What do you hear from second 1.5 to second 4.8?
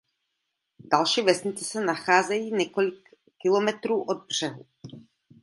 se nacházejí několik kilometrů od břehu.